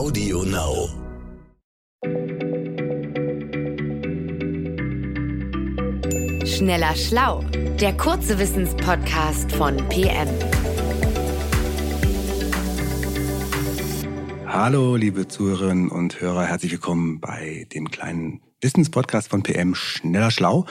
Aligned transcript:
Audio 0.00 0.42
Now. 0.44 0.88
Schneller 6.46 6.96
Schlau, 6.96 7.44
der 7.78 7.94
kurze 7.98 8.38
Wissenspodcast 8.38 9.52
von 9.52 9.76
PM. 9.90 10.28
Hallo, 14.46 14.96
liebe 14.96 15.28
Zuhörerinnen 15.28 15.90
und 15.90 16.18
Hörer, 16.18 16.46
herzlich 16.46 16.72
willkommen 16.72 17.20
bei 17.20 17.66
dem 17.74 17.90
kleinen 17.90 18.40
Wissenspodcast 18.62 19.28
von 19.28 19.42
PM 19.42 19.74
Schneller 19.74 20.30
Schlau. 20.30 20.64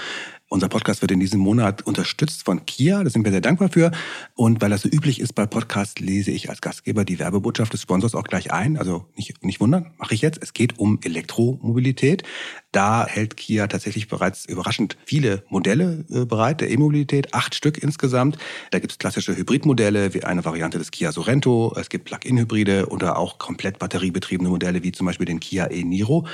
Unser 0.52 0.68
Podcast 0.68 1.04
wird 1.04 1.11
in 1.11 1.20
diesem 1.20 1.39
Monat 1.39 1.84
unterstützt 1.84 2.43
von 2.43 2.65
Kia. 2.65 3.04
Da 3.04 3.11
sind 3.11 3.23
wir 3.23 3.32
sehr 3.32 3.39
dankbar 3.39 3.70
für. 3.70 3.91
Und 4.34 4.64
weil 4.64 4.71
das 4.71 4.82
so 4.82 4.89
üblich 4.89 5.20
ist 5.20 5.33
bei 5.33 5.45
Podcasts, 5.45 6.00
lese 6.00 6.32
ich 6.32 6.50
als 6.50 6.59
Gastgeber 6.59 7.05
die 7.05 7.20
Werbebotschaft 7.20 7.71
des 7.71 7.83
Sponsors 7.83 8.15
auch 8.15 8.23
gleich 8.23 8.51
ein. 8.51 8.75
Also 8.75 9.05
nicht, 9.15 9.43
nicht 9.43 9.61
wundern, 9.61 9.92
mache 10.00 10.15
ich 10.15 10.21
jetzt. 10.21 10.42
Es 10.42 10.54
geht 10.54 10.79
um 10.79 11.00
Elektromobilität. 11.04 12.23
Da 12.71 13.06
hält 13.06 13.37
Kia 13.37 13.68
tatsächlich 13.68 14.07
bereits 14.07 14.46
überraschend 14.46 14.97
viele 15.06 15.43
Modelle 15.50 16.06
äh, 16.09 16.25
bereit, 16.25 16.61
der 16.61 16.71
E-Mobilität, 16.71 17.36
acht 17.36 17.54
Stück 17.54 17.78
insgesamt. 17.78 18.39
Da 18.71 18.79
gibt 18.79 18.92
es 18.92 18.97
klassische 18.97 19.36
Hybridmodelle 19.36 20.15
wie 20.15 20.23
eine 20.23 20.45
Variante 20.45 20.79
des 20.79 20.89
Kia 20.89 21.11
Sorento. 21.11 21.75
Es 21.79 21.89
gibt 21.89 22.06
Plug-in-Hybride 22.06 22.87
oder 22.87 23.20
auch 23.20 23.37
komplett 23.37 23.78
batteriebetriebene 23.78 24.50
Modelle 24.50 24.81
wie 24.81 24.92
zum 24.93 25.06
Beispiel 25.06 25.28
den 25.28 25.39
Kia 25.39 25.70
e-Niro. 25.70 26.25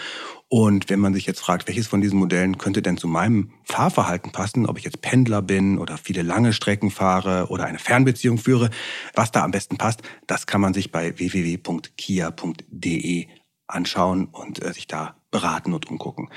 Und 0.57 0.89
wenn 0.89 1.01
man 1.01 1.13
sich 1.13 1.25
jetzt 1.25 1.41
fragt, 1.41 1.67
welches 1.67 1.85
von 1.87 1.99
diesen 1.99 2.17
Modellen 2.17 2.57
könnte 2.57 2.81
denn 2.81 2.95
zu 2.95 3.09
meinem 3.09 3.51
Fahrverhalten 3.65 4.31
passen, 4.31 4.65
ob 4.67 4.77
ich 4.77 4.85
jetzt 4.85 5.01
Pendler 5.01 5.41
bin 5.41 5.77
oder 5.77 5.97
viele 5.97 6.21
lange 6.21 6.53
Strecken 6.53 6.91
fahre 6.91 7.47
oder 7.49 7.65
eine 7.65 7.77
Fernbeziehung 7.77 8.37
führe, 8.37 8.69
was 9.13 9.33
da 9.33 9.43
am 9.43 9.51
besten 9.51 9.75
passt, 9.77 10.01
das 10.27 10.47
kann 10.47 10.61
man 10.61 10.73
sich 10.73 10.93
bei 10.93 11.19
www.kia.de 11.19 11.67
anschauen 13.67 14.27
und 14.27 14.63
äh, 14.63 14.71
sich 14.71 14.87
da 14.87 15.17
beraten 15.29 15.73
und 15.73 15.89
umgucken. 15.89 16.29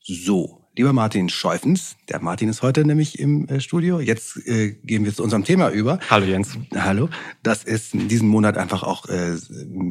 So, 0.00 0.67
Lieber 0.78 0.92
Martin 0.92 1.28
Scheufens, 1.28 1.96
der 2.08 2.22
Martin 2.22 2.48
ist 2.48 2.62
heute 2.62 2.84
nämlich 2.84 3.18
im 3.18 3.48
äh, 3.48 3.60
Studio. 3.60 3.98
Jetzt 3.98 4.36
äh, 4.46 4.76
gehen 4.84 5.04
wir 5.04 5.12
zu 5.12 5.24
unserem 5.24 5.42
Thema 5.42 5.70
über. 5.70 5.98
Hallo 6.08 6.24
Jens. 6.24 6.56
Hallo. 6.72 7.08
Das 7.42 7.64
ist 7.64 7.94
in 7.94 8.06
diesem 8.06 8.28
Monat 8.28 8.56
einfach 8.56 8.84
auch 8.84 9.06
äh, 9.06 9.34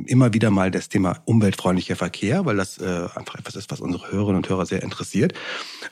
immer 0.06 0.34
wieder 0.34 0.50
mal 0.50 0.72
das 0.72 0.88
Thema 0.88 1.22
umweltfreundlicher 1.26 1.98
Verkehr, 1.98 2.46
weil 2.46 2.56
das 2.56 2.78
äh, 2.78 3.10
einfach 3.16 3.36
etwas 3.36 3.58
ist, 3.58 3.70
was 3.70 3.82
unsere 3.82 4.10
Hörerinnen 4.14 4.38
und 4.38 4.48
Hörer 4.48 4.66
sehr 4.66 4.82
interessiert. 4.82 5.34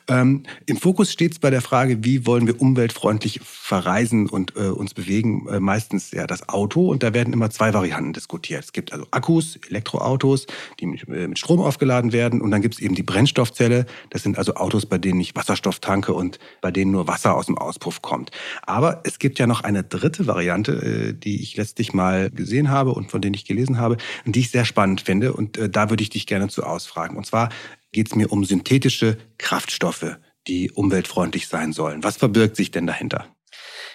Ähm, 0.08 0.44
Im 0.66 0.78
Fokus 0.78 1.12
steht 1.12 1.34
es 1.34 1.40
bei 1.40 1.50
der 1.50 1.62
Frage, 1.62 2.06
wie 2.06 2.26
wollen 2.26 2.48
wir 2.48 2.62
umweltfreundlich 2.62 3.42
verreisen 3.44 4.30
und 4.30 4.56
äh, 4.56 4.70
uns 4.70 4.94
bewegen? 4.94 5.46
Äh, 5.50 5.60
meistens 5.60 6.12
ja 6.12 6.26
das 6.26 6.48
Auto 6.48 6.90
und 6.90 7.04
da 7.04 7.14
werden 7.14 7.34
immer 7.34 7.50
zwei 7.50 7.74
Varianten 7.74 8.14
diskutiert. 8.14 8.64
Es 8.64 8.72
gibt 8.72 8.94
also 8.94 9.06
Akkus, 9.12 9.60
Elektroautos, 9.68 10.48
die 10.80 10.86
mit, 10.86 11.06
mit 11.06 11.38
Strom 11.38 11.60
aufgeladen 11.60 12.14
werden 12.14 12.40
und 12.40 12.52
dann 12.52 12.62
gibt 12.62 12.76
es 12.76 12.80
eben 12.80 12.96
die 12.96 13.04
Brennstoffzelle. 13.04 13.86
Das 14.10 14.24
sind 14.24 14.38
also 14.38 14.56
Autos 14.56 14.85
bei 14.90 14.98
denen 14.98 15.20
ich 15.20 15.36
Wasserstoff 15.36 15.80
tanke 15.80 16.14
und 16.14 16.40
bei 16.62 16.72
denen 16.72 16.92
nur 16.92 17.08
Wasser 17.08 17.36
aus 17.36 17.48
dem 17.48 17.58
Auspuff 17.58 18.02
kommt. 18.02 18.32
Aber 18.64 19.02
es 19.04 19.20
gibt 19.20 19.40
ja 19.40 19.48
noch 19.48 19.62
eine 19.62 19.84
dritte 19.84 20.28
Variante, 20.28 20.72
äh, 20.74 21.14
die 21.14 21.42
ich 21.42 21.58
letztlich 21.58 21.94
mal 21.94 22.30
gesehen 22.30 22.70
habe 22.70 22.92
und 22.92 23.12
von 23.12 23.22
denen 23.22 23.36
ich 23.36 23.46
gelesen 23.46 23.78
habe 23.78 23.98
und 24.26 24.36
die 24.36 24.42
ich 24.42 24.52
sehr 24.52 24.66
spannend 24.66 25.02
finde. 25.02 25.34
Und 25.34 25.58
äh, 25.58 25.70
da 25.70 25.90
würde 25.90 26.04
ich 26.04 26.10
dich 26.10 26.28
gerne 26.28 26.48
zu 26.48 26.64
ausfragen. 26.64 27.18
Und 27.18 27.26
zwar 27.26 27.50
geht 27.92 28.08
es 28.08 28.16
mir 28.16 28.32
um 28.32 28.46
synthetische 28.46 29.18
Kraftstoffe, 29.38 30.18
die 30.48 30.72
umweltfreundlich 30.72 31.48
sein 31.48 31.74
sollen. 31.74 32.04
Was 32.04 32.18
verbirgt 32.18 32.56
sich 32.56 32.72
denn 32.72 32.88
dahinter? 32.88 33.28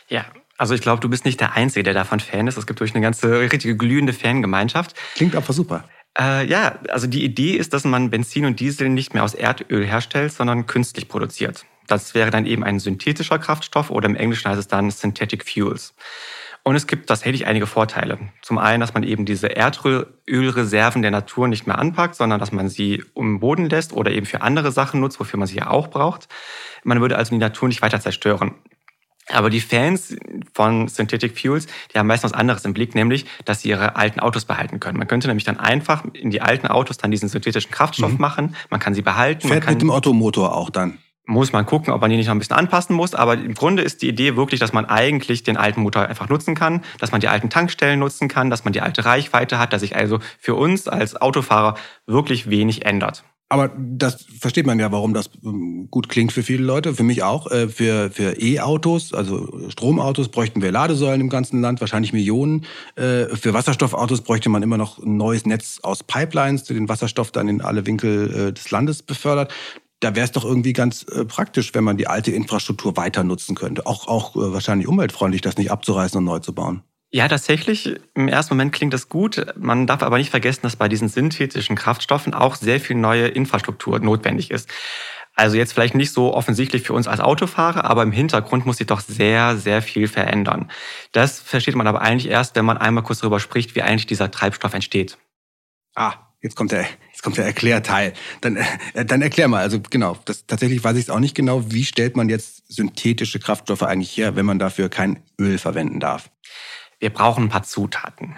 Ja, 0.08 0.24
also 0.60 0.74
ich 0.74 0.82
glaube, 0.82 1.00
du 1.00 1.08
bist 1.08 1.24
nicht 1.24 1.40
der 1.40 1.54
Einzige, 1.54 1.84
der 1.84 1.94
davon 1.94 2.20
Fan 2.20 2.46
ist. 2.46 2.58
Es 2.58 2.66
gibt 2.66 2.80
durch 2.80 2.94
eine 2.94 3.00
ganze 3.00 3.40
richtige 3.40 3.76
glühende 3.76 4.12
Fangemeinschaft. 4.12 4.94
Klingt 5.14 5.34
aber 5.34 5.52
super. 5.52 5.84
Äh, 6.18 6.46
ja, 6.46 6.78
also 6.88 7.06
die 7.06 7.24
Idee 7.24 7.52
ist, 7.52 7.72
dass 7.72 7.84
man 7.84 8.10
Benzin 8.10 8.44
und 8.44 8.60
Diesel 8.60 8.88
nicht 8.88 9.14
mehr 9.14 9.24
aus 9.24 9.34
Erdöl 9.34 9.86
herstellt, 9.86 10.32
sondern 10.32 10.66
künstlich 10.66 11.08
produziert. 11.08 11.64
Das 11.86 12.14
wäre 12.14 12.30
dann 12.30 12.46
eben 12.46 12.62
ein 12.64 12.78
synthetischer 12.78 13.38
Kraftstoff 13.38 13.90
oder 13.90 14.08
im 14.08 14.16
Englischen 14.16 14.48
heißt 14.48 14.60
es 14.60 14.68
dann 14.68 14.90
Synthetic 14.90 15.48
Fuels. 15.48 15.94
Und 16.62 16.76
es 16.76 16.86
gibt 16.86 17.08
tatsächlich 17.08 17.46
einige 17.46 17.66
Vorteile. 17.66 18.18
Zum 18.42 18.58
einen, 18.58 18.80
dass 18.80 18.92
man 18.92 19.02
eben 19.02 19.24
diese 19.24 19.48
Erdölreserven 19.48 21.00
der 21.00 21.10
Natur 21.10 21.48
nicht 21.48 21.66
mehr 21.66 21.78
anpackt, 21.78 22.14
sondern 22.14 22.38
dass 22.38 22.52
man 22.52 22.68
sie 22.68 23.02
im 23.14 23.40
Boden 23.40 23.70
lässt 23.70 23.94
oder 23.94 24.10
eben 24.10 24.26
für 24.26 24.42
andere 24.42 24.70
Sachen 24.70 25.00
nutzt, 25.00 25.18
wofür 25.20 25.38
man 25.38 25.48
sie 25.48 25.56
ja 25.56 25.70
auch 25.70 25.88
braucht. 25.88 26.28
Man 26.84 27.00
würde 27.00 27.16
also 27.16 27.30
die 27.30 27.38
Natur 27.38 27.68
nicht 27.68 27.80
weiter 27.80 28.00
zerstören. 28.00 28.54
Aber 29.32 29.50
die 29.50 29.60
Fans 29.60 30.16
von 30.54 30.88
Synthetic 30.88 31.38
Fuels, 31.38 31.66
die 31.92 31.98
haben 31.98 32.06
meistens 32.06 32.32
was 32.32 32.38
anderes 32.38 32.64
im 32.64 32.72
Blick, 32.72 32.94
nämlich, 32.94 33.26
dass 33.44 33.62
sie 33.62 33.70
ihre 33.70 33.96
alten 33.96 34.20
Autos 34.20 34.44
behalten 34.44 34.80
können. 34.80 34.98
Man 34.98 35.08
könnte 35.08 35.28
nämlich 35.28 35.44
dann 35.44 35.58
einfach 35.58 36.04
in 36.12 36.30
die 36.30 36.40
alten 36.40 36.66
Autos 36.66 36.98
dann 36.98 37.10
diesen 37.10 37.28
synthetischen 37.28 37.70
Kraftstoff 37.70 38.12
mhm. 38.12 38.20
machen. 38.20 38.56
Man 38.70 38.80
kann 38.80 38.94
sie 38.94 39.02
behalten. 39.02 39.48
Fährt 39.48 39.68
mit 39.68 39.82
dem 39.82 39.90
Ottomotor 39.90 40.56
auch 40.56 40.70
dann? 40.70 40.98
Muss 41.26 41.52
man 41.52 41.64
gucken, 41.64 41.92
ob 41.92 42.00
man 42.00 42.10
die 42.10 42.16
nicht 42.16 42.26
noch 42.26 42.34
ein 42.34 42.40
bisschen 42.40 42.56
anpassen 42.56 42.96
muss. 42.96 43.14
Aber 43.14 43.34
im 43.34 43.54
Grunde 43.54 43.82
ist 43.82 44.02
die 44.02 44.08
Idee 44.08 44.34
wirklich, 44.34 44.58
dass 44.58 44.72
man 44.72 44.86
eigentlich 44.86 45.44
den 45.44 45.56
alten 45.56 45.82
Motor 45.82 46.06
einfach 46.06 46.28
nutzen 46.28 46.56
kann, 46.56 46.82
dass 46.98 47.12
man 47.12 47.20
die 47.20 47.28
alten 47.28 47.50
Tankstellen 47.50 48.00
nutzen 48.00 48.26
kann, 48.26 48.50
dass 48.50 48.64
man 48.64 48.72
die 48.72 48.80
alte 48.80 49.04
Reichweite 49.04 49.58
hat, 49.58 49.72
dass 49.72 49.82
sich 49.82 49.94
also 49.94 50.18
für 50.38 50.56
uns 50.56 50.88
als 50.88 51.20
Autofahrer 51.20 51.76
wirklich 52.06 52.50
wenig 52.50 52.84
ändert. 52.84 53.22
Aber 53.52 53.68
das 53.76 54.26
versteht 54.38 54.64
man 54.64 54.78
ja, 54.78 54.92
warum 54.92 55.12
das 55.12 55.28
ähm, 55.44 55.88
gut 55.90 56.08
klingt 56.08 56.32
für 56.32 56.44
viele 56.44 56.62
Leute, 56.62 56.94
für 56.94 57.02
mich 57.02 57.24
auch. 57.24 57.50
Äh, 57.50 57.68
für, 57.68 58.08
für 58.12 58.40
E-Autos, 58.40 59.12
also 59.12 59.68
Stromautos, 59.70 60.28
bräuchten 60.28 60.62
wir 60.62 60.70
Ladesäulen 60.70 61.20
im 61.20 61.28
ganzen 61.28 61.60
Land, 61.60 61.80
wahrscheinlich 61.80 62.12
Millionen. 62.12 62.64
Äh, 62.94 63.26
für 63.34 63.52
Wasserstoffautos 63.52 64.20
bräuchte 64.20 64.50
man 64.50 64.62
immer 64.62 64.76
noch 64.76 65.00
ein 65.00 65.16
neues 65.16 65.46
Netz 65.46 65.80
aus 65.82 66.04
Pipelines, 66.04 66.62
die 66.62 66.74
den 66.74 66.88
Wasserstoff 66.88 67.32
dann 67.32 67.48
in 67.48 67.60
alle 67.60 67.86
Winkel 67.86 68.50
äh, 68.50 68.52
des 68.52 68.70
Landes 68.70 69.02
befördert. 69.02 69.52
Da 69.98 70.14
wäre 70.14 70.24
es 70.24 70.32
doch 70.32 70.44
irgendwie 70.44 70.72
ganz 70.72 71.04
praktisch, 71.28 71.74
wenn 71.74 71.84
man 71.84 71.98
die 71.98 72.06
alte 72.06 72.30
Infrastruktur 72.30 72.96
weiter 72.96 73.22
nutzen 73.22 73.54
könnte. 73.54 73.84
Auch, 73.84 74.08
auch 74.08 74.34
wahrscheinlich 74.34 74.88
umweltfreundlich, 74.88 75.42
das 75.42 75.58
nicht 75.58 75.70
abzureißen 75.70 76.16
und 76.16 76.24
neu 76.24 76.38
zu 76.38 76.54
bauen. 76.54 76.84
Ja, 77.12 77.26
tatsächlich. 77.26 77.96
Im 78.14 78.28
ersten 78.28 78.54
Moment 78.54 78.72
klingt 78.72 78.94
das 78.94 79.08
gut. 79.08 79.44
Man 79.56 79.88
darf 79.88 80.02
aber 80.02 80.18
nicht 80.18 80.30
vergessen, 80.30 80.60
dass 80.62 80.76
bei 80.76 80.88
diesen 80.88 81.08
synthetischen 81.08 81.74
Kraftstoffen 81.74 82.34
auch 82.34 82.54
sehr 82.54 82.80
viel 82.80 82.96
neue 82.96 83.26
Infrastruktur 83.26 83.98
notwendig 83.98 84.52
ist. 84.52 84.68
Also 85.34 85.56
jetzt 85.56 85.72
vielleicht 85.72 85.94
nicht 85.94 86.12
so 86.12 86.34
offensichtlich 86.34 86.82
für 86.82 86.92
uns 86.92 87.08
als 87.08 87.20
Autofahrer, 87.20 87.84
aber 87.84 88.02
im 88.02 88.12
Hintergrund 88.12 88.66
muss 88.66 88.76
sich 88.76 88.86
doch 88.86 89.00
sehr, 89.00 89.56
sehr 89.56 89.82
viel 89.82 90.06
verändern. 90.06 90.70
Das 91.12 91.40
versteht 91.40 91.74
man 91.74 91.86
aber 91.86 92.00
eigentlich 92.02 92.30
erst, 92.30 92.54
wenn 92.56 92.64
man 92.64 92.78
einmal 92.78 93.02
kurz 93.02 93.20
darüber 93.20 93.40
spricht, 93.40 93.74
wie 93.74 93.82
eigentlich 93.82 94.06
dieser 94.06 94.30
Treibstoff 94.30 94.74
entsteht. 94.74 95.18
Ah, 95.96 96.14
jetzt 96.42 96.56
kommt 96.56 96.72
der, 96.72 96.86
jetzt 97.10 97.22
kommt 97.22 97.38
der 97.38 97.46
Erklärteil. 97.46 98.12
Dann, 98.40 98.56
äh, 98.56 99.04
dann 99.04 99.22
erklär 99.22 99.48
mal. 99.48 99.62
Also 99.62 99.80
genau, 99.80 100.18
das, 100.26 100.46
tatsächlich 100.46 100.84
weiß 100.84 100.96
ich 100.96 101.04
es 101.04 101.10
auch 101.10 101.20
nicht 101.20 101.34
genau. 101.34 101.72
Wie 101.72 101.84
stellt 101.84 102.16
man 102.16 102.28
jetzt 102.28 102.72
synthetische 102.72 103.40
Kraftstoffe 103.40 103.82
eigentlich 103.82 104.16
her, 104.16 104.36
wenn 104.36 104.46
man 104.46 104.58
dafür 104.58 104.88
kein 104.88 105.22
Öl 105.40 105.58
verwenden 105.58 105.98
darf? 105.98 106.30
Wir 107.00 107.10
brauchen 107.10 107.44
ein 107.44 107.48
paar 107.48 107.64
Zutaten. 107.64 108.36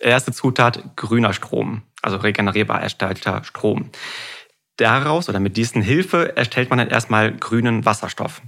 Erste 0.00 0.32
Zutat, 0.32 0.96
grüner 0.96 1.32
Strom, 1.32 1.82
also 2.02 2.16
regenerierbar 2.16 2.80
erstellter 2.80 3.44
Strom. 3.44 3.90
Daraus 4.76 5.28
oder 5.28 5.40
mit 5.40 5.56
diesen 5.56 5.82
Hilfe 5.82 6.36
erstellt 6.36 6.70
man 6.70 6.78
dann 6.78 6.88
erstmal 6.88 7.32
grünen 7.32 7.84
Wasserstoff. 7.84 8.42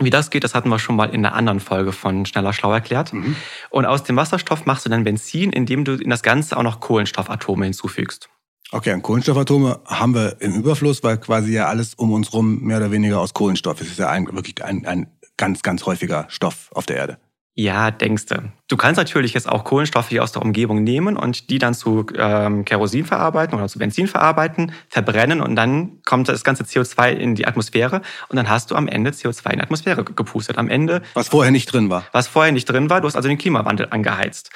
Wie 0.00 0.10
das 0.10 0.30
geht, 0.30 0.42
das 0.42 0.54
hatten 0.54 0.68
wir 0.68 0.80
schon 0.80 0.96
mal 0.96 1.10
in 1.10 1.24
einer 1.24 1.36
anderen 1.36 1.60
Folge 1.60 1.92
von 1.92 2.26
Schneller 2.26 2.52
Schlau 2.52 2.72
erklärt. 2.72 3.12
Mhm. 3.12 3.36
Und 3.70 3.86
aus 3.86 4.02
dem 4.02 4.16
Wasserstoff 4.16 4.66
machst 4.66 4.84
du 4.84 4.90
dann 4.90 5.04
Benzin, 5.04 5.52
indem 5.52 5.84
du 5.84 5.94
in 5.94 6.10
das 6.10 6.22
Ganze 6.22 6.56
auch 6.56 6.64
noch 6.64 6.80
Kohlenstoffatome 6.80 7.64
hinzufügst. 7.64 8.28
Okay, 8.72 8.92
und 8.92 9.02
Kohlenstoffatome 9.02 9.80
haben 9.86 10.14
wir 10.14 10.40
im 10.40 10.54
Überfluss, 10.54 11.04
weil 11.04 11.18
quasi 11.18 11.52
ja 11.52 11.66
alles 11.66 11.94
um 11.94 12.12
uns 12.12 12.32
rum 12.32 12.60
mehr 12.62 12.78
oder 12.78 12.90
weniger 12.90 13.20
aus 13.20 13.34
Kohlenstoff 13.34 13.80
ist. 13.80 13.86
Es 13.86 13.92
ist 13.92 13.98
ja 14.00 14.10
ein, 14.10 14.26
wirklich 14.26 14.64
ein, 14.64 14.84
ein 14.84 15.06
ganz, 15.36 15.62
ganz 15.62 15.86
häufiger 15.86 16.26
Stoff 16.28 16.70
auf 16.72 16.86
der 16.86 16.96
Erde. 16.96 17.18
Ja, 17.56 17.92
denkste. 17.92 18.50
Du 18.66 18.76
kannst 18.76 18.98
natürlich 18.98 19.32
jetzt 19.32 19.48
auch 19.48 19.62
Kohlenstoffe 19.62 20.12
aus 20.18 20.32
der 20.32 20.42
Umgebung 20.42 20.82
nehmen 20.82 21.16
und 21.16 21.50
die 21.50 21.60
dann 21.60 21.72
zu 21.72 22.04
ähm, 22.16 22.64
Kerosin 22.64 23.04
verarbeiten 23.04 23.56
oder 23.56 23.68
zu 23.68 23.78
Benzin 23.78 24.08
verarbeiten, 24.08 24.72
verbrennen 24.88 25.40
und 25.40 25.54
dann 25.54 26.02
kommt 26.04 26.28
das 26.28 26.42
ganze 26.42 26.64
CO2 26.64 27.12
in 27.12 27.36
die 27.36 27.46
Atmosphäre 27.46 28.02
und 28.28 28.36
dann 28.36 28.48
hast 28.48 28.72
du 28.72 28.74
am 28.74 28.88
Ende 28.88 29.12
CO2 29.12 29.50
in 29.50 29.58
die 29.58 29.62
Atmosphäre 29.62 30.02
gepustet. 30.02 30.58
Am 30.58 30.68
Ende. 30.68 31.02
Was 31.14 31.28
vorher 31.28 31.52
nicht 31.52 31.72
drin 31.72 31.90
war. 31.90 32.04
Was 32.10 32.26
vorher 32.26 32.50
nicht 32.50 32.64
drin 32.64 32.90
war. 32.90 33.00
Du 33.00 33.06
hast 33.06 33.14
also 33.14 33.28
den 33.28 33.38
Klimawandel 33.38 33.86
angeheizt. 33.88 34.50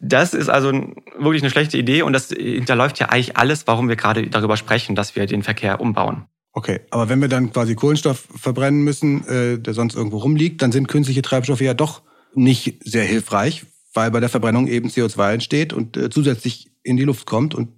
Das 0.00 0.34
ist 0.34 0.48
also 0.48 0.72
wirklich 1.16 1.44
eine 1.44 1.50
schlechte 1.50 1.78
Idee 1.78 2.02
und 2.02 2.12
das 2.12 2.30
hinterläuft 2.30 2.98
ja 2.98 3.10
eigentlich 3.10 3.36
alles, 3.36 3.68
warum 3.68 3.88
wir 3.88 3.94
gerade 3.94 4.26
darüber 4.26 4.56
sprechen, 4.56 4.96
dass 4.96 5.14
wir 5.14 5.26
den 5.26 5.44
Verkehr 5.44 5.80
umbauen. 5.80 6.24
Okay, 6.54 6.80
aber 6.90 7.08
wenn 7.08 7.20
wir 7.20 7.28
dann 7.28 7.52
quasi 7.52 7.76
Kohlenstoff 7.76 8.26
verbrennen 8.34 8.82
müssen, 8.82 9.26
äh, 9.28 9.58
der 9.60 9.74
sonst 9.74 9.94
irgendwo 9.94 10.18
rumliegt, 10.18 10.60
dann 10.60 10.72
sind 10.72 10.88
künstliche 10.88 11.22
Treibstoffe 11.22 11.60
ja 11.60 11.72
doch 11.72 12.02
nicht 12.34 12.76
sehr 12.84 13.04
hilfreich, 13.04 13.64
weil 13.94 14.10
bei 14.10 14.20
der 14.20 14.28
Verbrennung 14.28 14.68
eben 14.68 14.88
CO2 14.88 15.34
entsteht 15.34 15.72
und 15.72 15.96
äh, 15.96 16.10
zusätzlich 16.10 16.70
in 16.82 16.96
die 16.96 17.04
Luft 17.04 17.26
kommt 17.26 17.54
und 17.54 17.68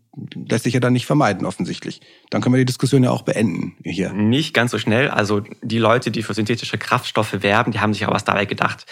lässt 0.48 0.64
sich 0.64 0.74
ja 0.74 0.80
dann 0.80 0.92
nicht 0.92 1.06
vermeiden, 1.06 1.46
offensichtlich. 1.46 2.00
Dann 2.30 2.40
können 2.40 2.54
wir 2.54 2.60
die 2.60 2.64
Diskussion 2.64 3.02
ja 3.02 3.10
auch 3.10 3.22
beenden 3.22 3.76
hier. 3.82 4.12
Nicht 4.12 4.54
ganz 4.54 4.70
so 4.70 4.78
schnell. 4.78 5.08
Also 5.08 5.42
die 5.62 5.78
Leute, 5.78 6.10
die 6.10 6.22
für 6.22 6.34
synthetische 6.34 6.78
Kraftstoffe 6.78 7.42
werben, 7.42 7.72
die 7.72 7.80
haben 7.80 7.92
sich 7.92 8.06
auch 8.06 8.12
was 8.12 8.24
dabei 8.24 8.44
gedacht. 8.44 8.86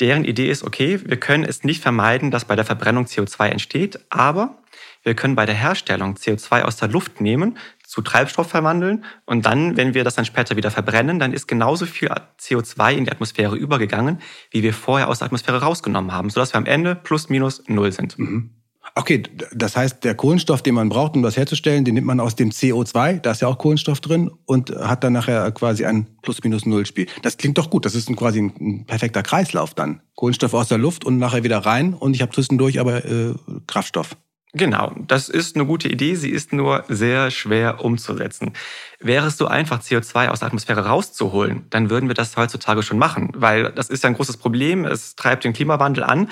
Deren 0.00 0.24
Idee 0.24 0.50
ist, 0.50 0.62
okay, 0.62 1.00
wir 1.04 1.18
können 1.18 1.44
es 1.44 1.64
nicht 1.64 1.82
vermeiden, 1.82 2.30
dass 2.30 2.44
bei 2.44 2.54
der 2.54 2.64
Verbrennung 2.64 3.06
CO2 3.06 3.48
entsteht, 3.48 3.98
aber 4.10 4.57
wir 5.02 5.14
können 5.14 5.34
bei 5.34 5.46
der 5.46 5.54
Herstellung 5.54 6.14
CO2 6.14 6.62
aus 6.62 6.76
der 6.76 6.88
Luft 6.88 7.20
nehmen, 7.20 7.58
zu 7.86 8.02
Treibstoff 8.02 8.48
verwandeln 8.48 9.04
und 9.24 9.46
dann, 9.46 9.76
wenn 9.76 9.94
wir 9.94 10.04
das 10.04 10.14
dann 10.14 10.24
später 10.24 10.56
wieder 10.56 10.70
verbrennen, 10.70 11.18
dann 11.18 11.32
ist 11.32 11.48
genauso 11.48 11.86
viel 11.86 12.10
CO2 12.38 12.92
in 12.92 13.04
die 13.04 13.10
Atmosphäre 13.10 13.56
übergegangen, 13.56 14.20
wie 14.50 14.62
wir 14.62 14.74
vorher 14.74 15.08
aus 15.08 15.20
der 15.20 15.26
Atmosphäre 15.26 15.62
rausgenommen 15.62 16.12
haben, 16.12 16.28
sodass 16.30 16.52
wir 16.52 16.58
am 16.58 16.66
Ende 16.66 16.94
plus 16.94 17.28
minus 17.28 17.62
null 17.66 17.92
sind. 17.92 18.18
Mhm. 18.18 18.50
Okay, 18.94 19.22
das 19.52 19.76
heißt, 19.76 20.02
der 20.04 20.14
Kohlenstoff, 20.14 20.62
den 20.62 20.74
man 20.74 20.88
braucht, 20.88 21.14
um 21.14 21.22
das 21.22 21.36
herzustellen, 21.36 21.84
den 21.84 21.94
nimmt 21.94 22.06
man 22.06 22.20
aus 22.20 22.36
dem 22.36 22.50
CO2, 22.50 23.20
da 23.20 23.30
ist 23.30 23.42
ja 23.42 23.48
auch 23.48 23.58
Kohlenstoff 23.58 24.00
drin 24.00 24.30
und 24.44 24.70
hat 24.70 25.04
dann 25.04 25.12
nachher 25.12 25.50
quasi 25.52 25.84
ein 25.84 26.08
Plus-Minus-Null-Spiel. 26.22 27.06
Das 27.22 27.36
klingt 27.36 27.58
doch 27.58 27.70
gut, 27.70 27.84
das 27.84 27.94
ist 27.94 28.08
ein, 28.08 28.16
quasi 28.16 28.40
ein, 28.40 28.52
ein, 28.60 28.86
perfekter 28.86 29.22
Kreislauf 29.22 29.74
dann. 29.74 30.02
Kohlenstoff 30.14 30.54
aus 30.54 30.68
der 30.68 30.78
Luft 30.78 31.04
und 31.04 31.18
nachher 31.18 31.44
wieder 31.44 31.58
rein 31.58 31.94
und 31.94 32.14
ich 32.14 32.22
habe 32.22 32.32
zwischendurch 32.32 32.80
aber 32.80 33.04
äh, 33.04 33.34
Kraftstoff. 33.66 34.16
Genau, 34.54 34.94
das 35.06 35.28
ist 35.28 35.56
eine 35.56 35.66
gute 35.66 35.88
Idee, 35.88 36.14
sie 36.14 36.30
ist 36.30 36.54
nur 36.54 36.84
sehr 36.88 37.30
schwer 37.30 37.84
umzusetzen. 37.84 38.52
Wäre 38.98 39.26
es 39.26 39.36
so 39.36 39.46
einfach, 39.46 39.82
CO2 39.82 40.28
aus 40.28 40.38
der 40.38 40.46
Atmosphäre 40.46 40.86
rauszuholen, 40.86 41.66
dann 41.68 41.90
würden 41.90 42.08
wir 42.08 42.14
das 42.14 42.36
heutzutage 42.36 42.82
schon 42.82 42.98
machen, 42.98 43.30
weil 43.34 43.72
das 43.72 43.90
ist 43.90 44.04
ja 44.04 44.08
ein 44.08 44.14
großes 44.14 44.38
Problem, 44.38 44.86
es 44.86 45.16
treibt 45.16 45.44
den 45.44 45.52
Klimawandel 45.52 46.02
an. 46.02 46.30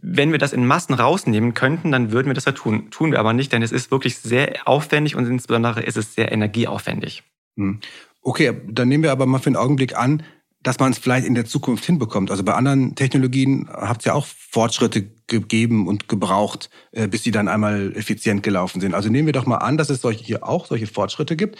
Wenn 0.00 0.30
wir 0.30 0.38
das 0.38 0.52
in 0.52 0.64
Massen 0.64 0.94
rausnehmen 0.94 1.54
könnten, 1.54 1.90
dann 1.90 2.12
würden 2.12 2.28
wir 2.28 2.34
das 2.34 2.44
ja 2.44 2.52
tun. 2.52 2.90
Tun 2.90 3.10
wir 3.10 3.18
aber 3.18 3.32
nicht, 3.32 3.52
denn 3.52 3.62
es 3.62 3.72
ist 3.72 3.90
wirklich 3.90 4.18
sehr 4.18 4.68
aufwendig 4.68 5.16
und 5.16 5.26
insbesondere 5.26 5.82
ist 5.82 5.96
es 5.96 6.14
sehr 6.14 6.30
energieaufwendig. 6.30 7.24
Hm. 7.56 7.80
Okay, 8.22 8.52
dann 8.68 8.88
nehmen 8.88 9.02
wir 9.02 9.12
aber 9.12 9.26
mal 9.26 9.38
für 9.38 9.46
einen 9.46 9.56
Augenblick 9.56 9.96
an, 9.96 10.22
dass 10.62 10.78
man 10.78 10.92
es 10.92 10.98
vielleicht 10.98 11.26
in 11.26 11.34
der 11.34 11.44
Zukunft 11.44 11.84
hinbekommt. 11.84 12.30
Also 12.30 12.44
bei 12.44 12.54
anderen 12.54 12.94
Technologien 12.94 13.68
es 13.68 14.04
ja 14.04 14.14
auch 14.14 14.26
Fortschritte 14.26 15.15
gegeben 15.26 15.88
und 15.88 16.08
gebraucht, 16.08 16.70
äh, 16.92 17.08
bis 17.08 17.22
sie 17.22 17.30
dann 17.30 17.48
einmal 17.48 17.92
effizient 17.96 18.42
gelaufen 18.42 18.80
sind. 18.80 18.94
Also 18.94 19.08
nehmen 19.08 19.26
wir 19.26 19.32
doch 19.32 19.46
mal 19.46 19.58
an, 19.58 19.76
dass 19.76 19.90
es 19.90 20.00
solche 20.00 20.24
hier 20.24 20.46
auch 20.46 20.66
solche 20.66 20.86
Fortschritte 20.86 21.36
gibt. 21.36 21.58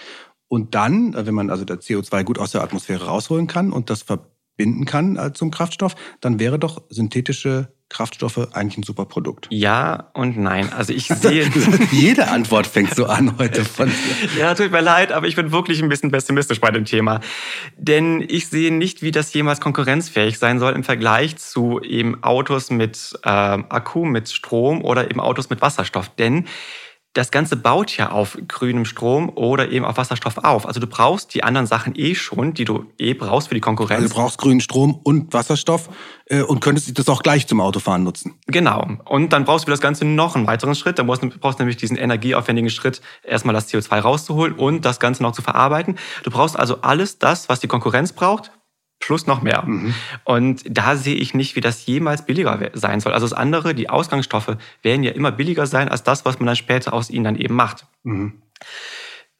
Und 0.48 0.74
dann, 0.74 1.14
äh, 1.14 1.26
wenn 1.26 1.34
man 1.34 1.50
also 1.50 1.64
das 1.64 1.80
CO2 1.80 2.24
gut 2.24 2.38
aus 2.38 2.52
der 2.52 2.62
Atmosphäre 2.62 3.06
rausholen 3.06 3.46
kann 3.46 3.72
und 3.72 3.90
das 3.90 4.02
verbinden 4.02 4.84
kann 4.84 5.16
äh, 5.16 5.32
zum 5.32 5.50
Kraftstoff, 5.50 5.94
dann 6.20 6.38
wäre 6.38 6.58
doch 6.58 6.82
synthetische 6.88 7.75
Kraftstoffe 7.88 8.48
eigentlich 8.52 8.78
ein 8.78 8.82
super 8.82 9.04
Produkt? 9.04 9.46
Ja 9.50 10.10
und 10.14 10.36
nein. 10.36 10.72
Also 10.72 10.92
ich 10.92 11.06
sehe. 11.06 11.50
Jede 11.92 12.28
Antwort 12.28 12.66
fängt 12.66 12.94
so 12.94 13.06
an 13.06 13.38
heute 13.38 13.64
von 13.64 13.88
dir. 13.88 13.96
Ja, 14.38 14.54
tut 14.54 14.72
mir 14.72 14.80
leid, 14.80 15.12
aber 15.12 15.28
ich 15.28 15.36
bin 15.36 15.52
wirklich 15.52 15.82
ein 15.82 15.88
bisschen 15.88 16.10
pessimistisch 16.10 16.60
bei 16.60 16.70
dem 16.70 16.84
Thema. 16.84 17.20
Denn 17.76 18.24
ich 18.26 18.48
sehe 18.48 18.72
nicht, 18.74 19.02
wie 19.02 19.12
das 19.12 19.32
jemals 19.32 19.60
konkurrenzfähig 19.60 20.38
sein 20.38 20.58
soll 20.58 20.72
im 20.72 20.84
Vergleich 20.84 21.36
zu 21.36 21.80
eben 21.80 22.22
Autos 22.22 22.70
mit 22.70 23.18
äh, 23.22 23.28
Akku, 23.28 24.04
mit 24.04 24.28
Strom 24.28 24.84
oder 24.84 25.10
eben 25.10 25.20
Autos 25.20 25.48
mit 25.48 25.62
Wasserstoff. 25.62 26.08
Denn 26.16 26.46
das 27.16 27.30
Ganze 27.30 27.56
baut 27.56 27.96
ja 27.96 28.10
auf 28.10 28.36
grünem 28.46 28.84
Strom 28.84 29.30
oder 29.30 29.70
eben 29.70 29.86
auf 29.86 29.96
Wasserstoff 29.96 30.36
auf. 30.38 30.66
Also 30.66 30.80
du 30.80 30.86
brauchst 30.86 31.32
die 31.34 31.42
anderen 31.44 31.66
Sachen 31.66 31.94
eh 31.96 32.14
schon, 32.14 32.52
die 32.52 32.66
du 32.66 32.84
eh 32.98 33.14
brauchst 33.14 33.48
für 33.48 33.54
die 33.54 33.60
Konkurrenz. 33.60 34.02
Also 34.02 34.14
du 34.14 34.20
brauchst 34.20 34.38
grünen 34.38 34.60
Strom 34.60 35.00
und 35.02 35.32
Wasserstoff 35.32 35.88
äh, 36.26 36.42
und 36.42 36.60
könntest 36.60 36.98
das 36.98 37.08
auch 37.08 37.22
gleich 37.22 37.46
zum 37.46 37.60
Autofahren 37.60 38.04
nutzen. 38.04 38.34
Genau. 38.46 38.86
Und 39.06 39.32
dann 39.32 39.44
brauchst 39.44 39.64
du 39.64 39.66
für 39.66 39.70
das 39.70 39.80
Ganze 39.80 40.04
noch 40.04 40.36
einen 40.36 40.46
weiteren 40.46 40.74
Schritt. 40.74 40.98
Da 40.98 41.04
brauchst 41.04 41.22
du 41.22 41.30
brauchst 41.30 41.58
nämlich 41.58 41.78
diesen 41.78 41.96
energieaufwendigen 41.96 42.68
Schritt, 42.68 43.00
erstmal 43.22 43.54
das 43.54 43.72
CO2 43.72 43.98
rauszuholen 43.98 44.52
und 44.52 44.84
das 44.84 45.00
Ganze 45.00 45.22
noch 45.22 45.32
zu 45.32 45.40
verarbeiten. 45.40 45.96
Du 46.22 46.30
brauchst 46.30 46.58
also 46.58 46.82
alles 46.82 47.18
das, 47.18 47.48
was 47.48 47.60
die 47.60 47.68
Konkurrenz 47.68 48.12
braucht, 48.12 48.50
plus 49.00 49.26
noch 49.26 49.42
mehr. 49.42 49.62
Mhm. 49.66 49.94
Und 50.24 50.62
da 50.68 50.96
sehe 50.96 51.14
ich 51.14 51.34
nicht, 51.34 51.56
wie 51.56 51.60
das 51.60 51.86
jemals 51.86 52.24
billiger 52.26 52.70
sein 52.74 53.00
soll. 53.00 53.12
Also 53.12 53.26
das 53.26 53.32
andere, 53.32 53.74
die 53.74 53.88
Ausgangsstoffe, 53.88 54.56
werden 54.82 55.02
ja 55.02 55.12
immer 55.12 55.32
billiger 55.32 55.66
sein 55.66 55.88
als 55.88 56.02
das, 56.02 56.24
was 56.24 56.38
man 56.38 56.46
dann 56.46 56.56
später 56.56 56.92
aus 56.92 57.10
ihnen 57.10 57.24
dann 57.24 57.36
eben 57.36 57.54
macht. 57.54 57.86
Mhm. 58.02 58.42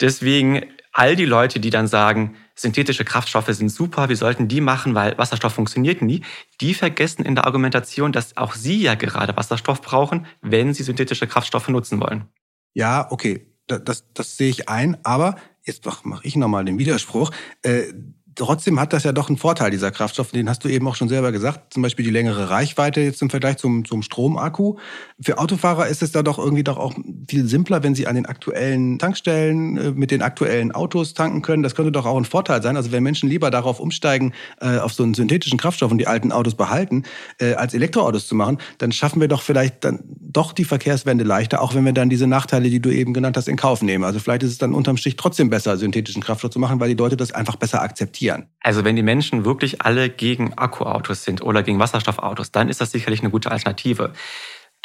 Deswegen 0.00 0.66
all 0.92 1.16
die 1.16 1.24
Leute, 1.24 1.60
die 1.60 1.70
dann 1.70 1.86
sagen, 1.86 2.36
synthetische 2.54 3.04
Kraftstoffe 3.04 3.48
sind 3.48 3.68
super, 3.68 4.08
wir 4.08 4.16
sollten 4.16 4.48
die 4.48 4.62
machen, 4.62 4.94
weil 4.94 5.16
Wasserstoff 5.18 5.52
funktioniert 5.52 6.00
nie, 6.00 6.22
die 6.60 6.72
vergessen 6.72 7.24
in 7.24 7.34
der 7.34 7.44
Argumentation, 7.44 8.12
dass 8.12 8.36
auch 8.36 8.54
sie 8.54 8.80
ja 8.80 8.94
gerade 8.94 9.36
Wasserstoff 9.36 9.82
brauchen, 9.82 10.26
wenn 10.40 10.72
sie 10.72 10.82
synthetische 10.82 11.26
Kraftstoffe 11.26 11.68
nutzen 11.68 12.00
wollen. 12.00 12.28
Ja, 12.72 13.10
okay, 13.10 13.46
das, 13.66 13.84
das, 13.84 14.12
das 14.14 14.36
sehe 14.36 14.48
ich 14.48 14.68
ein, 14.68 14.96
aber 15.04 15.36
jetzt 15.64 15.84
mache 16.04 16.26
ich 16.26 16.36
nochmal 16.36 16.64
den 16.64 16.78
Widerspruch. 16.78 17.30
Äh, 17.62 17.92
trotzdem 18.36 18.78
hat 18.78 18.92
das 18.92 19.04
ja 19.04 19.12
doch 19.12 19.28
einen 19.28 19.38
Vorteil, 19.38 19.70
dieser 19.70 19.90
Kraftstoff. 19.90 20.30
Den 20.30 20.48
hast 20.48 20.64
du 20.64 20.68
eben 20.68 20.86
auch 20.86 20.94
schon 20.94 21.08
selber 21.08 21.32
gesagt. 21.32 21.72
Zum 21.72 21.82
Beispiel 21.82 22.04
die 22.04 22.10
längere 22.10 22.50
Reichweite 22.50 23.00
jetzt 23.00 23.20
im 23.22 23.30
Vergleich 23.30 23.56
zum, 23.56 23.84
zum 23.84 24.02
Stromakku. 24.02 24.76
Für 25.20 25.38
Autofahrer 25.38 25.88
ist 25.88 26.02
es 26.02 26.12
da 26.12 26.22
doch 26.22 26.38
irgendwie 26.38 26.62
doch 26.62 26.76
auch 26.76 26.94
viel 27.28 27.46
simpler, 27.46 27.82
wenn 27.82 27.94
sie 27.94 28.06
an 28.06 28.14
den 28.14 28.26
aktuellen 28.26 28.98
Tankstellen 28.98 29.76
äh, 29.76 29.90
mit 29.90 30.10
den 30.10 30.22
aktuellen 30.22 30.72
Autos 30.72 31.14
tanken 31.14 31.42
können. 31.42 31.62
Das 31.62 31.74
könnte 31.74 31.92
doch 31.92 32.06
auch 32.06 32.16
ein 32.16 32.24
Vorteil 32.24 32.62
sein. 32.62 32.76
Also 32.76 32.92
wenn 32.92 33.02
Menschen 33.02 33.28
lieber 33.28 33.50
darauf 33.50 33.80
umsteigen, 33.80 34.32
äh, 34.60 34.78
auf 34.78 34.92
so 34.92 35.02
einen 35.02 35.14
synthetischen 35.14 35.58
Kraftstoff 35.58 35.90
und 35.90 35.98
die 35.98 36.06
alten 36.06 36.32
Autos 36.32 36.54
behalten, 36.54 37.04
äh, 37.40 37.54
als 37.54 37.74
Elektroautos 37.74 38.26
zu 38.26 38.34
machen, 38.34 38.58
dann 38.78 38.92
schaffen 38.92 39.20
wir 39.20 39.28
doch 39.28 39.42
vielleicht 39.42 39.84
dann 39.84 40.00
doch 40.36 40.52
die 40.52 40.64
Verkehrswende 40.64 41.24
leichter, 41.24 41.62
auch 41.62 41.74
wenn 41.74 41.84
wir 41.84 41.92
dann 41.92 42.10
diese 42.10 42.26
Nachteile, 42.26 42.68
die 42.68 42.80
du 42.80 42.90
eben 42.90 43.14
genannt 43.14 43.36
hast, 43.36 43.48
in 43.48 43.56
Kauf 43.56 43.80
nehmen. 43.80 44.04
Also 44.04 44.18
vielleicht 44.18 44.42
ist 44.42 44.50
es 44.50 44.58
dann 44.58 44.74
unterm 44.74 44.98
Strich 44.98 45.16
trotzdem 45.16 45.48
besser, 45.48 45.76
synthetischen 45.78 46.22
Kraftstoff 46.22 46.50
zu 46.50 46.58
machen, 46.58 46.78
weil 46.78 46.88
die 46.88 46.94
Leute 46.94 47.16
das 47.16 47.32
einfach 47.32 47.56
besser 47.56 47.80
akzeptieren. 47.80 48.46
Also 48.60 48.84
wenn 48.84 48.96
die 48.96 49.02
Menschen 49.02 49.44
wirklich 49.46 49.80
alle 49.80 50.10
gegen 50.10 50.52
Akkuautos 50.54 51.24
sind 51.24 51.42
oder 51.42 51.62
gegen 51.62 51.78
Wasserstoffautos, 51.78 52.52
dann 52.52 52.68
ist 52.68 52.80
das 52.80 52.90
sicherlich 52.90 53.20
eine 53.20 53.30
gute 53.30 53.50
Alternative. 53.50 54.12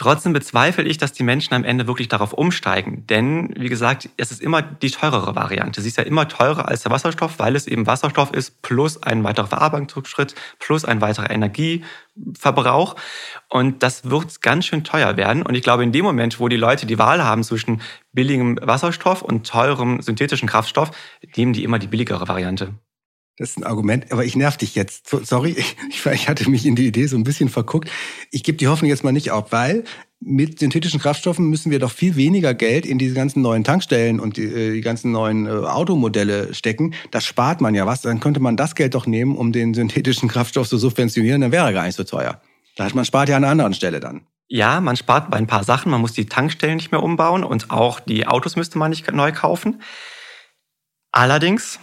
Trotzdem 0.01 0.33
bezweifle 0.33 0.83
ich, 0.83 0.97
dass 0.97 1.13
die 1.13 1.21
Menschen 1.21 1.53
am 1.53 1.63
Ende 1.63 1.85
wirklich 1.85 2.07
darauf 2.07 2.33
umsteigen. 2.33 3.05
Denn, 3.05 3.53
wie 3.55 3.69
gesagt, 3.69 4.09
es 4.17 4.31
ist 4.31 4.41
immer 4.41 4.63
die 4.63 4.89
teurere 4.89 5.35
Variante. 5.35 5.79
Sie 5.79 5.89
ist 5.89 5.97
ja 5.99 6.03
immer 6.03 6.27
teurer 6.27 6.67
als 6.67 6.81
der 6.81 6.91
Wasserstoff, 6.91 7.37
weil 7.37 7.55
es 7.55 7.67
eben 7.67 7.85
Wasserstoff 7.85 8.33
ist, 8.33 8.63
plus 8.63 9.03
ein 9.03 9.23
weiterer 9.23 9.45
Verarbeitungsschritt, 9.45 10.33
plus 10.57 10.85
ein 10.85 11.01
weiterer 11.01 11.29
Energieverbrauch. 11.29 12.95
Und 13.47 13.83
das 13.83 14.09
wird 14.09 14.41
ganz 14.41 14.65
schön 14.65 14.83
teuer 14.83 15.17
werden. 15.17 15.43
Und 15.43 15.53
ich 15.53 15.61
glaube, 15.61 15.83
in 15.83 15.91
dem 15.91 16.03
Moment, 16.03 16.39
wo 16.39 16.47
die 16.47 16.57
Leute 16.57 16.87
die 16.87 16.97
Wahl 16.97 17.23
haben 17.23 17.43
zwischen 17.43 17.79
billigem 18.11 18.57
Wasserstoff 18.59 19.21
und 19.21 19.45
teurem 19.45 20.01
synthetischen 20.01 20.49
Kraftstoff, 20.49 20.89
nehmen 21.35 21.53
die 21.53 21.63
immer 21.63 21.77
die 21.77 21.85
billigere 21.85 22.27
Variante. 22.27 22.73
Das 23.41 23.49
ist 23.49 23.57
ein 23.57 23.63
Argument, 23.63 24.11
aber 24.11 24.23
ich 24.23 24.35
nerv 24.35 24.55
dich 24.55 24.75
jetzt. 24.75 25.09
Sorry, 25.09 25.49
ich, 25.57 26.05
ich 26.05 26.29
hatte 26.29 26.47
mich 26.47 26.63
in 26.63 26.75
die 26.75 26.85
Idee 26.85 27.07
so 27.07 27.17
ein 27.17 27.23
bisschen 27.23 27.49
verguckt. 27.49 27.89
Ich 28.29 28.43
gebe 28.43 28.59
die 28.59 28.67
Hoffnung 28.67 28.87
jetzt 28.87 29.03
mal 29.03 29.11
nicht 29.11 29.31
auf, 29.31 29.51
weil 29.51 29.83
mit 30.19 30.59
synthetischen 30.59 30.99
Kraftstoffen 30.99 31.49
müssen 31.49 31.71
wir 31.71 31.79
doch 31.79 31.89
viel 31.89 32.15
weniger 32.15 32.53
Geld 32.53 32.85
in 32.85 32.99
diese 32.99 33.15
ganzen 33.15 33.41
neuen 33.41 33.63
Tankstellen 33.63 34.19
und 34.19 34.37
die, 34.37 34.43
äh, 34.43 34.73
die 34.73 34.81
ganzen 34.81 35.11
neuen 35.11 35.47
äh, 35.47 35.49
Automodelle 35.49 36.53
stecken. 36.53 36.93
Das 37.09 37.25
spart 37.25 37.61
man 37.61 37.73
ja 37.73 37.87
was. 37.87 38.03
Dann 38.03 38.19
könnte 38.19 38.39
man 38.41 38.57
das 38.57 38.75
Geld 38.75 38.93
doch 38.93 39.07
nehmen, 39.07 39.35
um 39.35 39.51
den 39.51 39.73
synthetischen 39.73 40.29
Kraftstoff 40.29 40.69
zu 40.69 40.77
subventionieren. 40.77 41.41
Dann 41.41 41.51
wäre 41.51 41.65
er 41.65 41.73
gar 41.73 41.87
nicht 41.87 41.95
so 41.95 42.03
teuer. 42.03 42.39
Da 42.75 42.83
hat 42.85 42.93
man 42.93 43.05
spart 43.05 43.27
ja 43.27 43.37
an 43.37 43.43
einer 43.43 43.51
anderen 43.53 43.73
Stelle 43.73 43.99
dann. 43.99 44.21
Ja, 44.49 44.81
man 44.81 44.97
spart 44.97 45.31
bei 45.31 45.37
ein 45.37 45.47
paar 45.47 45.63
Sachen. 45.63 45.89
Man 45.89 46.01
muss 46.01 46.13
die 46.13 46.27
Tankstellen 46.27 46.75
nicht 46.75 46.91
mehr 46.91 47.01
umbauen 47.01 47.43
und 47.43 47.71
auch 47.71 47.99
die 47.99 48.27
Autos 48.27 48.55
müsste 48.55 48.77
man 48.77 48.91
nicht 48.91 49.11
neu 49.11 49.31
kaufen. 49.31 49.81
Allerdings 51.11 51.79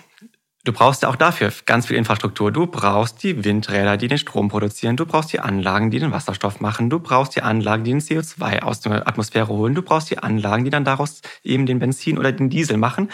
Du 0.65 0.73
brauchst 0.73 1.03
ja 1.03 1.09
auch 1.09 1.17
dafür 1.17 1.53
ganz 1.67 1.87
viel 1.87 1.97
Infrastruktur. 1.97 2.51
Du 2.51 2.67
brauchst 2.67 3.23
die 3.23 3.45
Windräder, 3.45 3.97
die 3.97 4.09
den 4.09 4.19
Strom 4.19 4.49
produzieren. 4.49 4.97
Du 4.97 5.07
brauchst 5.07 5.33
die 5.33 5.39
Anlagen, 5.39 5.91
die 5.91 6.01
den 6.01 6.11
Wasserstoff 6.11 6.61
machen. 6.61 6.91
Du 6.91 6.99
brauchst 6.99 7.37
die 7.37 7.43
Anlagen, 7.43 7.85
die 7.85 7.93
den 7.93 8.01
CO2 8.01 8.63
aus 8.63 8.81
der 8.81 9.07
Atmosphäre 9.07 9.49
holen. 9.49 9.75
Du 9.75 9.83
brauchst 9.83 10.11
die 10.11 10.19
Anlagen, 10.19 10.65
die 10.65 10.71
dann 10.71 10.85
daraus 10.85 11.23
eben 11.45 11.65
den 11.65 11.79
Benzin 11.79 12.19
oder 12.19 12.33
den 12.33 12.51
Diesel 12.51 12.77
machen. 12.77 13.09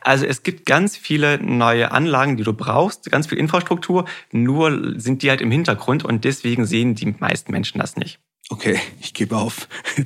Also 0.00 0.24
es 0.24 0.42
gibt 0.42 0.64
ganz 0.64 0.96
viele 0.96 1.38
neue 1.40 1.92
Anlagen, 1.92 2.38
die 2.38 2.44
du 2.44 2.54
brauchst, 2.54 3.10
ganz 3.10 3.26
viel 3.26 3.38
Infrastruktur. 3.38 4.06
Nur 4.32 4.98
sind 4.98 5.22
die 5.22 5.28
halt 5.28 5.42
im 5.42 5.50
Hintergrund 5.50 6.02
und 6.04 6.24
deswegen 6.24 6.64
sehen 6.64 6.94
die 6.94 7.14
meisten 7.18 7.52
Menschen 7.52 7.78
das 7.78 7.96
nicht. 7.96 8.18
Okay, 8.48 8.78
ich 9.00 9.12
gebe 9.12 9.36
auf. 9.36 9.68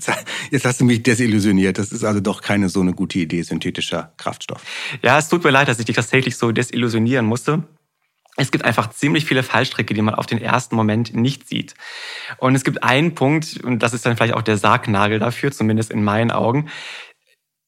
Jetzt, 0.50 0.64
hast 0.64 0.80
du 0.80 0.84
mich 0.84 1.02
desillusioniert. 1.02 1.78
Das 1.78 1.92
ist 1.92 2.04
also 2.04 2.20
doch 2.20 2.40
keine 2.40 2.70
so 2.70 2.80
eine 2.80 2.94
gute 2.94 3.18
Idee, 3.18 3.42
synthetischer 3.42 4.14
Kraftstoff. 4.16 4.64
Ja, 5.02 5.18
es 5.18 5.28
tut 5.28 5.44
mir 5.44 5.50
leid, 5.50 5.68
dass 5.68 5.78
ich 5.78 5.84
dich 5.84 5.96
tatsächlich 5.96 6.36
so 6.36 6.50
desillusionieren 6.50 7.26
musste. 7.26 7.64
Es 8.36 8.50
gibt 8.50 8.64
einfach 8.64 8.90
ziemlich 8.90 9.26
viele 9.26 9.42
Fallstricke, 9.42 9.92
die 9.92 10.00
man 10.00 10.14
auf 10.14 10.24
den 10.24 10.40
ersten 10.40 10.74
Moment 10.74 11.14
nicht 11.14 11.48
sieht. 11.48 11.74
Und 12.38 12.54
es 12.54 12.64
gibt 12.64 12.82
einen 12.82 13.14
Punkt, 13.14 13.60
und 13.62 13.80
das 13.80 13.92
ist 13.92 14.06
dann 14.06 14.16
vielleicht 14.16 14.34
auch 14.34 14.42
der 14.42 14.56
Sargnagel 14.56 15.18
dafür, 15.18 15.52
zumindest 15.52 15.90
in 15.90 16.02
meinen 16.02 16.30
Augen. 16.30 16.70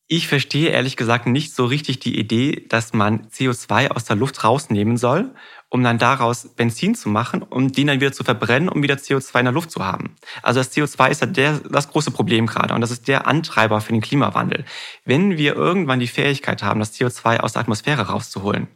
Ich 0.07 0.29
verstehe 0.29 0.71
ehrlich 0.71 0.97
gesagt 0.97 1.27
nicht 1.27 1.55
so 1.55 1.67
richtig 1.67 1.99
die 1.99 2.19
Idee, 2.19 2.65
dass 2.69 2.95
man 2.95 3.29
CO2 3.29 3.89
aus 3.89 4.05
der 4.05 4.17
Luft 4.17 4.45
rausnehmen 4.45 4.97
soll 4.97 5.35
um 5.73 5.83
dann 5.83 5.97
daraus 5.97 6.49
Benzin 6.55 6.95
zu 6.95 7.09
machen, 7.09 7.41
um 7.41 7.73
den 7.73 7.87
dann 7.87 7.99
wieder 7.99 8.13
zu 8.13 8.25
verbrennen, 8.25 8.69
um 8.69 8.83
wieder 8.83 8.97
CO2 8.97 9.39
in 9.39 9.47
der 9.47 9.55
Luft 9.55 9.71
zu 9.71 9.83
haben. 9.83 10.17
Also 10.43 10.61
das 10.61 10.71
CO2 10.77 11.11
ist 11.11 11.23
ja 11.23 11.27
der, 11.27 11.61
das 11.61 11.89
große 11.89 12.11
Problem 12.11 12.47
gerade 12.47 12.75
und 12.75 12.83
das 12.83 12.91
ist 12.91 13.09
der 13.09 13.27
Antreiber 13.27 13.81
für 13.81 13.93
den 13.93 14.03
Klimawandel. 14.03 14.67
Wenn 15.07 15.39
wir 15.39 15.57
irgendwann 15.57 15.99
die 15.99 16.09
Fähigkeit 16.09 16.63
haben, 16.63 16.79
das 16.79 16.93
CO2 16.93 17.39
aus 17.39 17.55
der 17.55 17.63
Atmosphäre 17.63 18.09
rauszuholen, 18.09 18.69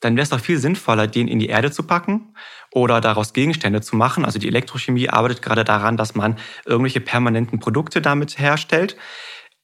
dann 0.00 0.16
wäre 0.16 0.24
es 0.24 0.30
doch 0.30 0.40
viel 0.40 0.58
sinnvoller, 0.58 1.06
den 1.06 1.28
in 1.28 1.38
die 1.38 1.46
Erde 1.46 1.70
zu 1.70 1.84
packen 1.84 2.34
oder 2.72 3.00
daraus 3.00 3.32
Gegenstände 3.32 3.80
zu 3.80 3.94
machen. 3.94 4.24
Also 4.24 4.40
die 4.40 4.48
Elektrochemie 4.48 5.08
arbeitet 5.10 5.40
gerade 5.40 5.62
daran, 5.62 5.96
dass 5.96 6.16
man 6.16 6.36
irgendwelche 6.64 7.00
permanenten 7.00 7.60
Produkte 7.60 8.02
damit 8.02 8.40
herstellt, 8.40 8.96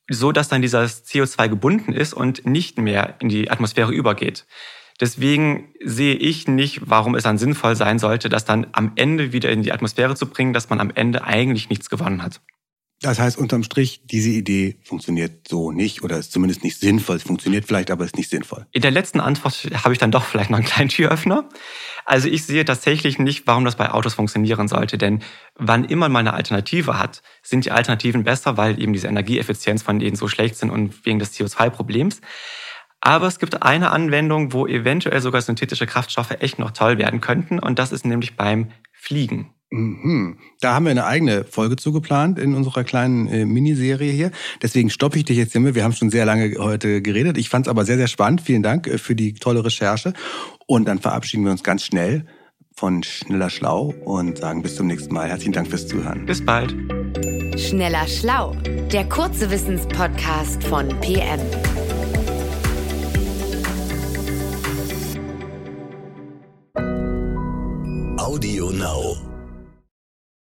so 0.08 0.30
dass 0.30 0.46
dann 0.46 0.62
dieses 0.62 1.04
CO2 1.04 1.48
gebunden 1.48 1.92
ist 1.92 2.14
und 2.14 2.46
nicht 2.46 2.78
mehr 2.78 3.16
in 3.18 3.28
die 3.28 3.50
Atmosphäre 3.50 3.90
übergeht. 3.90 4.46
Deswegen 5.00 5.72
sehe 5.82 6.14
ich 6.14 6.46
nicht, 6.46 6.82
warum 6.84 7.14
es 7.14 7.22
dann 7.22 7.38
sinnvoll 7.38 7.74
sein 7.74 7.98
sollte, 7.98 8.28
das 8.28 8.44
dann 8.44 8.66
am 8.72 8.92
Ende 8.96 9.32
wieder 9.32 9.50
in 9.50 9.62
die 9.62 9.72
Atmosphäre 9.72 10.14
zu 10.14 10.26
bringen, 10.26 10.52
dass 10.52 10.68
man 10.68 10.78
am 10.78 10.90
Ende 10.94 11.24
eigentlich 11.24 11.70
nichts 11.70 11.88
gewonnen 11.88 12.22
hat. 12.22 12.40
Das 13.02 13.18
heißt, 13.18 13.38
unterm 13.38 13.62
Strich, 13.62 14.02
diese 14.04 14.28
Idee 14.28 14.76
funktioniert 14.84 15.48
so 15.48 15.72
nicht 15.72 16.02
oder 16.02 16.18
ist 16.18 16.32
zumindest 16.32 16.62
nicht 16.62 16.78
sinnvoll. 16.78 17.16
Es 17.16 17.22
funktioniert 17.22 17.64
vielleicht, 17.64 17.90
aber 17.90 18.04
ist 18.04 18.18
nicht 18.18 18.28
sinnvoll. 18.28 18.66
In 18.72 18.82
der 18.82 18.90
letzten 18.90 19.20
Antwort 19.20 19.70
habe 19.72 19.94
ich 19.94 19.98
dann 19.98 20.10
doch 20.10 20.24
vielleicht 20.24 20.50
noch 20.50 20.58
einen 20.58 20.66
kleinen 20.66 20.90
Türöffner. 20.90 21.48
Also 22.04 22.28
ich 22.28 22.44
sehe 22.44 22.64
tatsächlich 22.66 23.18
nicht, 23.18 23.46
warum 23.46 23.64
das 23.64 23.76
bei 23.76 23.90
Autos 23.90 24.12
funktionieren 24.12 24.68
sollte. 24.68 24.98
Denn 24.98 25.22
wann 25.54 25.84
immer 25.84 26.10
man 26.10 26.28
eine 26.28 26.36
Alternative 26.36 26.98
hat, 26.98 27.22
sind 27.42 27.64
die 27.64 27.70
Alternativen 27.70 28.22
besser, 28.24 28.58
weil 28.58 28.78
eben 28.78 28.92
diese 28.92 29.08
Energieeffizienz 29.08 29.82
von 29.82 29.98
denen 29.98 30.16
so 30.16 30.28
schlecht 30.28 30.56
sind 30.56 30.68
und 30.68 31.06
wegen 31.06 31.18
des 31.18 31.32
CO2-Problems. 31.32 32.20
Aber 33.00 33.26
es 33.26 33.38
gibt 33.38 33.62
eine 33.62 33.90
Anwendung, 33.90 34.52
wo 34.52 34.66
eventuell 34.66 35.20
sogar 35.20 35.40
synthetische 35.40 35.86
Kraftstoffe 35.86 36.36
echt 36.40 36.58
noch 36.58 36.70
toll 36.70 36.98
werden 36.98 37.20
könnten. 37.20 37.58
Und 37.58 37.78
das 37.78 37.92
ist 37.92 38.04
nämlich 38.04 38.36
beim 38.36 38.68
Fliegen. 38.92 39.50
Mhm. 39.70 40.38
Da 40.60 40.74
haben 40.74 40.84
wir 40.84 40.90
eine 40.90 41.06
eigene 41.06 41.44
Folge 41.44 41.76
zugeplant 41.76 42.38
in 42.38 42.54
unserer 42.54 42.82
kleinen 42.82 43.28
äh, 43.28 43.44
Miniserie 43.44 44.10
hier. 44.10 44.32
Deswegen 44.62 44.90
stoppe 44.90 45.18
ich 45.18 45.24
dich 45.24 45.38
jetzt 45.38 45.52
hier 45.52 45.60
mit. 45.60 45.74
Wir 45.74 45.84
haben 45.84 45.92
schon 45.92 46.10
sehr 46.10 46.24
lange 46.24 46.56
heute 46.58 47.00
geredet. 47.02 47.38
Ich 47.38 47.48
fand 47.48 47.66
es 47.66 47.70
aber 47.70 47.84
sehr, 47.84 47.96
sehr 47.96 48.08
spannend. 48.08 48.40
Vielen 48.40 48.62
Dank 48.62 48.88
äh, 48.88 48.98
für 48.98 49.14
die 49.14 49.34
tolle 49.34 49.64
Recherche. 49.64 50.12
Und 50.66 50.86
dann 50.86 50.98
verabschieden 50.98 51.44
wir 51.44 51.52
uns 51.52 51.62
ganz 51.62 51.84
schnell 51.84 52.26
von 52.74 53.02
Schneller 53.02 53.50
Schlau 53.50 53.94
und 54.04 54.38
sagen 54.38 54.62
bis 54.62 54.74
zum 54.74 54.88
nächsten 54.88 55.14
Mal. 55.14 55.28
Herzlichen 55.28 55.52
Dank 55.52 55.68
fürs 55.68 55.86
Zuhören. 55.86 56.26
Bis 56.26 56.44
bald. 56.44 56.74
Schneller 57.56 58.08
Schlau, 58.08 58.56
der 58.92 59.08
kurze 59.08 59.50
Wissenspodcast 59.50 60.64
von 60.64 60.88
PM. 61.00 61.40